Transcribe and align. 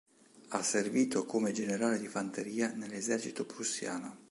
Ha 0.47 0.63
servito 0.63 1.27
come 1.27 1.51
generale 1.51 1.99
di 1.99 2.07
fanteria 2.07 2.71
nell'esercito 2.71 3.45
prussiano. 3.45 4.17